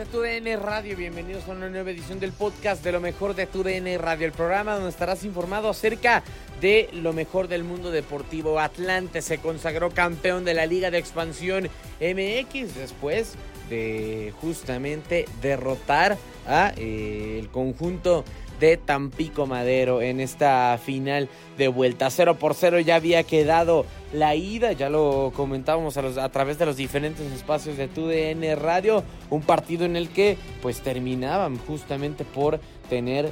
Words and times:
De 0.00 0.06
TUDN 0.06 0.62
Radio? 0.62 0.96
Bienvenidos 0.96 1.46
a 1.46 1.50
una 1.50 1.68
nueva 1.68 1.90
edición 1.90 2.20
del 2.20 2.32
podcast 2.32 2.82
de 2.82 2.90
lo 2.90 3.00
mejor 3.00 3.34
de 3.34 3.46
TUDN 3.46 3.98
Radio, 3.98 4.24
el 4.24 4.32
programa 4.32 4.72
donde 4.72 4.88
estarás 4.88 5.24
informado 5.24 5.68
acerca 5.68 6.22
de 6.58 6.88
lo 6.94 7.12
mejor 7.12 7.48
del 7.48 7.64
mundo 7.64 7.90
deportivo. 7.90 8.60
Atlante 8.60 9.20
se 9.20 9.36
consagró 9.36 9.90
campeón 9.90 10.46
de 10.46 10.54
la 10.54 10.64
Liga 10.64 10.90
de 10.90 10.96
Expansión 10.96 11.68
MX 12.00 12.76
después 12.76 13.34
de 13.68 14.32
justamente 14.40 15.26
derrotar 15.42 16.16
a 16.46 16.72
eh, 16.78 17.38
el 17.38 17.50
conjunto 17.50 18.24
de 18.60 18.76
Tampico 18.76 19.46
Madero 19.46 20.02
en 20.02 20.20
esta 20.20 20.78
final 20.78 21.28
de 21.58 21.68
vuelta. 21.68 22.10
0 22.10 22.36
por 22.38 22.54
0 22.54 22.78
ya 22.80 22.96
había 22.96 23.24
quedado 23.24 23.86
la 24.12 24.34
ida, 24.34 24.72
ya 24.72 24.90
lo 24.90 25.32
comentábamos 25.34 25.96
a, 25.96 26.28
través 26.28 26.58
de 26.58 26.66
los 26.66 26.76
diferentes 26.76 27.32
espacios 27.32 27.76
de 27.76 27.88
TUDN 27.88 28.60
Radio, 28.60 29.02
un 29.30 29.42
partido 29.42 29.84
en 29.84 29.96
el 29.96 30.10
que 30.10 30.36
pues 30.62 30.80
terminaban 30.80 31.58
justamente 31.58 32.24
por 32.24 32.60
tener 32.88 33.26
eh, 33.26 33.30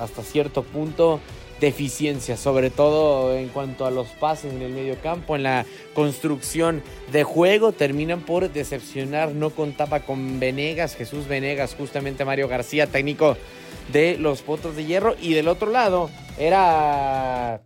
hasta 0.00 0.22
cierto 0.22 0.62
punto 0.62 1.20
deficiencia, 1.60 2.36
sobre 2.36 2.70
todo 2.70 3.34
en 3.34 3.48
cuanto 3.48 3.84
a 3.84 3.90
los 3.90 4.06
pases 4.08 4.52
en 4.52 4.62
el 4.62 4.72
medio 4.72 4.96
campo, 5.02 5.34
en 5.34 5.42
la 5.42 5.66
construcción 5.94 6.82
de 7.10 7.24
juego, 7.24 7.72
terminan 7.72 8.20
por 8.20 8.50
decepcionar, 8.52 9.32
no 9.32 9.50
contaba 9.50 10.00
con 10.00 10.38
Venegas, 10.38 10.94
Jesús 10.94 11.26
Venegas, 11.26 11.74
justamente 11.76 12.24
Mario 12.24 12.46
García, 12.48 12.86
técnico 12.86 13.36
de 13.92 14.18
los 14.18 14.42
Potros 14.42 14.76
de 14.76 14.84
Hierro, 14.84 15.16
y 15.20 15.34
del 15.34 15.48
otro 15.48 15.70
lado 15.70 16.10
era 16.38 17.62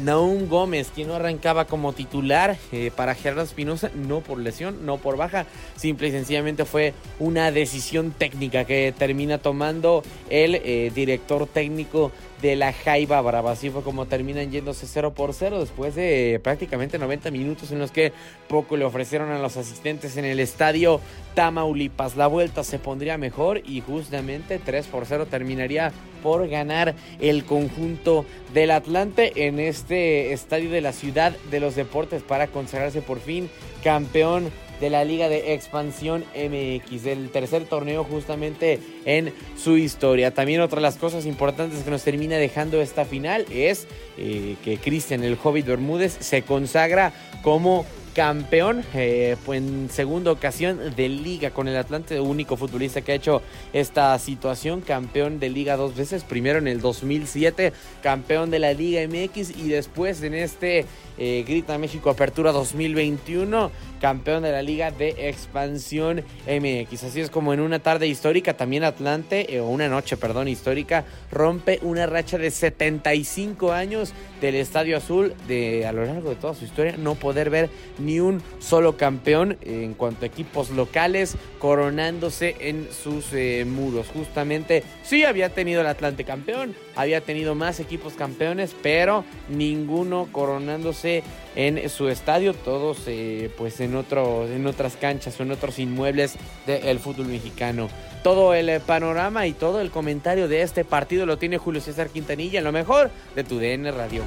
Naum 0.00 0.48
Gómez, 0.48 0.90
quien 0.94 1.08
no 1.08 1.14
arrancaba 1.14 1.66
como 1.66 1.92
titular 1.92 2.56
eh, 2.72 2.90
para 2.94 3.14
Gerardo 3.14 3.42
Espinosa, 3.42 3.90
no 3.94 4.20
por 4.20 4.38
lesión, 4.38 4.86
no 4.86 4.98
por 4.98 5.16
baja, 5.16 5.46
simple 5.76 6.08
y 6.08 6.12
sencillamente 6.12 6.64
fue 6.64 6.94
una 7.18 7.50
decisión 7.50 8.12
técnica 8.12 8.64
que 8.64 8.94
termina 8.96 9.38
tomando 9.38 10.02
el 10.30 10.56
eh, 10.56 10.92
director 10.94 11.46
técnico 11.46 12.12
de 12.42 12.56
la 12.56 12.72
Jaiba 12.72 13.20
Brava. 13.20 13.52
Así 13.52 13.70
fue 13.70 13.82
como 13.82 14.06
terminan 14.06 14.50
yéndose 14.50 14.86
0 14.86 15.12
por 15.14 15.34
0 15.34 15.60
después 15.60 15.94
de 15.94 16.34
eh, 16.34 16.38
prácticamente 16.38 16.98
90 16.98 17.30
minutos 17.30 17.72
en 17.72 17.78
los 17.78 17.90
que 17.90 18.12
poco 18.48 18.76
le 18.76 18.84
ofrecieron 18.84 19.30
a 19.30 19.38
los 19.38 19.56
asistentes 19.56 20.16
en 20.16 20.24
el 20.24 20.40
estadio 20.40 21.00
Tamaulipas. 21.34 22.16
La 22.16 22.26
vuelta 22.26 22.64
se 22.64 22.78
pondría 22.78 23.18
mejor 23.18 23.62
y 23.64 23.80
justamente 23.80 24.58
3 24.58 24.86
por 24.86 25.06
0 25.06 25.26
terminaría 25.26 25.92
por 26.22 26.48
ganar 26.48 26.94
el 27.20 27.44
conjunto 27.44 28.24
del 28.52 28.70
Atlante 28.70 29.46
en 29.46 29.58
este 29.60 30.32
estadio 30.32 30.70
de 30.70 30.80
la 30.80 30.92
ciudad 30.92 31.36
de 31.50 31.60
los 31.60 31.74
deportes 31.74 32.22
para 32.22 32.46
consagrarse 32.46 33.02
por 33.02 33.20
fin 33.20 33.50
campeón 33.82 34.50
de 34.80 34.90
la 34.90 35.04
Liga 35.04 35.28
de 35.28 35.54
Expansión 35.54 36.24
MX, 36.34 37.02
del 37.02 37.30
tercer 37.30 37.64
torneo 37.64 38.04
justamente 38.04 38.78
en 39.04 39.32
su 39.56 39.76
historia. 39.76 40.32
También 40.32 40.60
otra 40.60 40.76
de 40.76 40.82
las 40.82 40.96
cosas 40.96 41.26
importantes 41.26 41.82
que 41.82 41.90
nos 41.90 42.04
termina 42.04 42.36
dejando 42.36 42.80
esta 42.80 43.04
final 43.04 43.44
es 43.50 43.86
eh, 44.16 44.56
que 44.64 44.76
Cristian 44.78 45.24
el 45.24 45.38
Hobbit 45.42 45.66
Bermúdez 45.66 46.16
se 46.20 46.42
consagra 46.42 47.12
como 47.42 47.86
campeón 48.18 48.82
eh, 48.94 49.36
en 49.46 49.88
segunda 49.90 50.32
ocasión 50.32 50.80
de 50.96 51.08
liga 51.08 51.52
con 51.52 51.68
el 51.68 51.76
Atlante, 51.76 52.18
único 52.18 52.56
futbolista 52.56 53.00
que 53.00 53.12
ha 53.12 53.14
hecho 53.14 53.42
esta 53.72 54.18
situación, 54.18 54.80
campeón 54.80 55.38
de 55.38 55.50
liga 55.50 55.76
dos 55.76 55.94
veces, 55.94 56.24
primero 56.24 56.58
en 56.58 56.66
el 56.66 56.80
2007, 56.80 57.72
campeón 58.02 58.50
de 58.50 58.58
la 58.58 58.72
Liga 58.72 59.06
MX 59.06 59.56
y 59.56 59.68
después 59.68 60.20
en 60.24 60.34
este 60.34 60.84
eh, 61.16 61.44
Grita 61.46 61.78
México 61.78 62.10
Apertura 62.10 62.50
2021, 62.50 63.70
campeón 64.00 64.42
de 64.42 64.52
la 64.52 64.62
Liga 64.62 64.90
de 64.90 65.28
Expansión 65.28 66.24
MX. 66.46 67.04
Así 67.04 67.20
es 67.20 67.30
como 67.30 67.52
en 67.52 67.60
una 67.60 67.78
tarde 67.78 68.08
histórica, 68.08 68.56
también 68.56 68.82
Atlante, 68.82 69.54
eh, 69.54 69.60
o 69.60 69.68
una 69.68 69.88
noche, 69.88 70.16
perdón, 70.16 70.48
histórica, 70.48 71.04
rompe 71.30 71.78
una 71.82 72.06
racha 72.06 72.38
de 72.38 72.50
75 72.50 73.72
años 73.72 74.12
del 74.40 74.54
Estadio 74.54 74.96
Azul 74.96 75.34
de 75.46 75.86
a 75.86 75.92
lo 75.92 76.04
largo 76.04 76.30
de 76.30 76.36
toda 76.36 76.54
su 76.54 76.64
historia 76.64 76.96
no 76.96 77.16
poder 77.16 77.50
ver 77.50 77.68
ni 77.98 78.07
un 78.20 78.42
solo 78.58 78.96
campeón 78.96 79.58
en 79.62 79.94
cuanto 79.94 80.24
a 80.24 80.28
equipos 80.28 80.70
locales 80.70 81.36
coronándose 81.58 82.56
en 82.60 82.88
sus 82.90 83.32
eh, 83.32 83.64
muros. 83.66 84.06
Justamente 84.08 84.82
sí 85.02 85.24
había 85.24 85.50
tenido 85.50 85.82
el 85.82 85.86
Atlante 85.86 86.24
campeón, 86.24 86.74
había 86.96 87.20
tenido 87.20 87.54
más 87.54 87.80
equipos 87.80 88.14
campeones, 88.14 88.74
pero 88.82 89.24
ninguno 89.48 90.28
coronándose 90.32 91.22
en 91.54 91.88
su 91.88 92.08
estadio, 92.08 92.54
todos 92.54 93.02
eh, 93.06 93.50
pues 93.58 93.80
en, 93.80 93.94
en 93.94 94.66
otras 94.66 94.96
canchas 94.96 95.38
o 95.38 95.42
en 95.42 95.50
otros 95.50 95.78
inmuebles 95.78 96.36
del 96.66 96.98
fútbol 96.98 97.26
mexicano. 97.26 97.88
Todo 98.22 98.54
el 98.54 98.80
panorama 98.80 99.46
y 99.46 99.52
todo 99.52 99.80
el 99.80 99.90
comentario 99.90 100.48
de 100.48 100.62
este 100.62 100.84
partido 100.84 101.26
lo 101.26 101.38
tiene 101.38 101.58
Julio 101.58 101.80
César 101.80 102.08
Quintanilla 102.08 102.58
en 102.58 102.64
lo 102.64 102.72
mejor 102.72 103.10
de 103.34 103.44
tu 103.44 103.58
DN 103.58 103.90
Radio. 103.92 104.22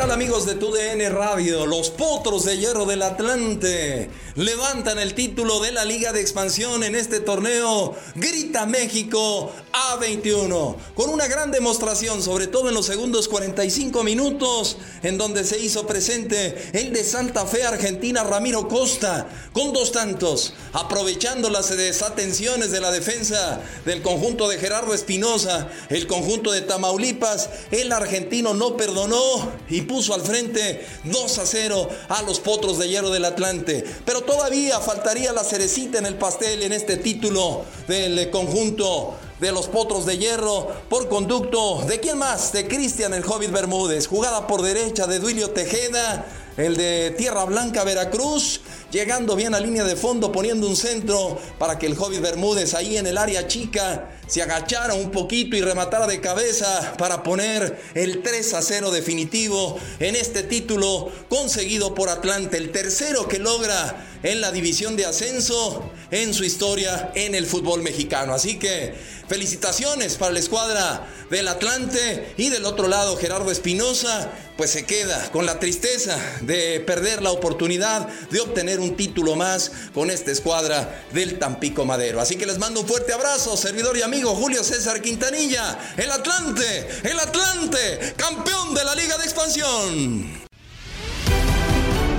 Amigos 0.00 0.44
de 0.44 0.56
TUDN 0.56 1.14
Radio? 1.14 1.66
Los 1.66 1.90
Potros 1.90 2.44
de 2.44 2.58
Hierro 2.58 2.84
del 2.84 3.02
Atlante 3.02 4.10
levantan 4.34 4.98
el 4.98 5.14
título 5.14 5.60
de 5.60 5.72
la 5.72 5.84
Liga 5.84 6.12
de 6.12 6.20
Expansión 6.20 6.82
en 6.82 6.94
este 6.94 7.20
torneo. 7.20 7.94
Grita 8.16 8.66
México 8.66 9.52
A21 9.72 10.76
con 10.94 11.10
una 11.10 11.28
gran 11.28 11.50
demostración, 11.52 12.22
sobre 12.22 12.48
todo 12.48 12.68
en 12.68 12.74
los 12.74 12.86
segundos 12.86 13.28
45 13.28 14.02
minutos 14.02 14.78
en 15.02 15.16
donde 15.16 15.44
se 15.44 15.58
hizo 15.58 15.86
presente 15.86 16.70
el 16.72 16.92
de 16.92 17.04
Santa 17.04 17.46
Fe 17.46 17.64
Argentina 17.64 18.24
Ramiro 18.24 18.68
Costa 18.68 19.28
con 19.52 19.72
dos 19.72 19.92
tantos, 19.92 20.54
aprovechando 20.72 21.50
las 21.50 21.74
desatenciones 21.74 22.72
de 22.72 22.80
la 22.80 22.90
defensa 22.90 23.60
del 23.84 24.02
conjunto 24.02 24.48
de 24.48 24.58
Gerardo 24.58 24.92
Espinosa, 24.92 25.68
el 25.88 26.06
conjunto 26.06 26.50
de 26.50 26.62
Tamaulipas, 26.62 27.50
el 27.70 27.92
argentino 27.92 28.54
no 28.54 28.76
perdonó 28.76 29.52
y 29.68 29.83
puso 29.86 30.14
al 30.14 30.22
frente 30.22 30.86
2 31.04 31.38
a 31.38 31.46
0 31.46 31.88
a 32.08 32.22
los 32.22 32.40
Potros 32.40 32.78
de 32.78 32.88
Hierro 32.88 33.10
del 33.10 33.24
Atlante. 33.24 33.84
Pero 34.04 34.22
todavía 34.22 34.80
faltaría 34.80 35.32
la 35.32 35.44
cerecita 35.44 35.98
en 35.98 36.06
el 36.06 36.16
pastel 36.16 36.62
en 36.62 36.72
este 36.72 36.96
título 36.96 37.64
del 37.88 38.30
conjunto 38.30 39.16
de 39.40 39.52
los 39.52 39.68
Potros 39.68 40.06
de 40.06 40.18
Hierro 40.18 40.68
por 40.88 41.08
conducto 41.08 41.82
de 41.86 42.00
quién 42.00 42.18
más? 42.18 42.52
De 42.52 42.66
Cristian 42.66 43.14
el 43.14 43.24
Hobbit 43.24 43.50
Bermúdez. 43.50 44.06
Jugada 44.06 44.46
por 44.46 44.62
derecha 44.62 45.06
de 45.06 45.18
Duilio 45.18 45.50
Tejeda, 45.50 46.24
el 46.56 46.76
de 46.76 47.10
Tierra 47.16 47.44
Blanca 47.44 47.84
Veracruz, 47.84 48.60
llegando 48.90 49.34
bien 49.34 49.54
a 49.54 49.60
línea 49.60 49.84
de 49.84 49.96
fondo, 49.96 50.30
poniendo 50.30 50.68
un 50.68 50.76
centro 50.76 51.40
para 51.58 51.78
que 51.78 51.86
el 51.86 51.98
Hobbit 51.98 52.20
Bermúdez 52.20 52.74
ahí 52.74 52.96
en 52.96 53.06
el 53.06 53.18
área 53.18 53.46
chica 53.48 54.10
se 54.26 54.42
agachara 54.42 54.94
un 54.94 55.10
poquito 55.10 55.56
y 55.56 55.60
rematara 55.60 56.06
de 56.06 56.20
cabeza 56.20 56.94
para 56.96 57.22
poner 57.22 57.82
el 57.94 58.22
3 58.22 58.54
a 58.54 58.62
0 58.62 58.90
definitivo 58.90 59.78
en 59.98 60.16
este 60.16 60.42
título 60.42 61.10
conseguido 61.28 61.94
por 61.94 62.08
Atlante, 62.08 62.56
el 62.56 62.70
tercero 62.72 63.28
que 63.28 63.38
logra 63.38 64.06
en 64.22 64.40
la 64.40 64.50
división 64.50 64.96
de 64.96 65.04
ascenso 65.04 65.90
en 66.10 66.32
su 66.32 66.44
historia 66.44 67.12
en 67.14 67.34
el 67.34 67.46
fútbol 67.46 67.82
mexicano. 67.82 68.32
Así 68.32 68.58
que 68.58 68.94
felicitaciones 69.28 70.16
para 70.16 70.32
la 70.32 70.38
escuadra 70.38 71.06
del 71.30 71.48
Atlante 71.48 72.32
y 72.36 72.48
del 72.48 72.64
otro 72.64 72.88
lado 72.88 73.16
Gerardo 73.16 73.50
Espinosa, 73.50 74.30
pues 74.56 74.70
se 74.70 74.84
queda 74.84 75.30
con 75.32 75.46
la 75.46 75.58
tristeza 75.58 76.16
de 76.42 76.80
perder 76.80 77.22
la 77.22 77.30
oportunidad 77.30 78.08
de 78.30 78.40
obtener 78.40 78.80
un 78.80 78.96
título 78.96 79.36
más 79.36 79.72
con 79.92 80.10
esta 80.10 80.30
escuadra 80.30 81.04
del 81.12 81.38
Tampico 81.38 81.84
Madero. 81.84 82.20
Así 82.20 82.36
que 82.36 82.46
les 82.46 82.58
mando 82.58 82.80
un 82.80 82.86
fuerte 82.86 83.12
abrazo, 83.12 83.56
servidor 83.56 83.96
y 83.96 84.02
amigo 84.02 84.34
Julio 84.34 84.62
César 84.62 85.00
Quintanilla, 85.00 85.94
el 85.96 86.10
Atlante, 86.10 86.88
el 87.02 87.18
Atlante, 87.18 88.14
campeón 88.16 88.74
de 88.74 88.84
la 88.84 88.94
Liga 88.94 89.18
de 89.18 89.24
Expansión. 89.24 90.43